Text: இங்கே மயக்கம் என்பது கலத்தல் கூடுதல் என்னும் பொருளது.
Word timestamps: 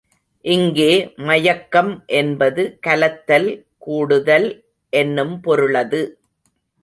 இங்கே 0.45 0.93
மயக்கம் 1.17 1.91
என்பது 2.11 2.63
கலத்தல் 2.87 3.49
கூடுதல் 3.77 4.47
என்னும் 4.93 5.35
பொருளது. 5.41 6.01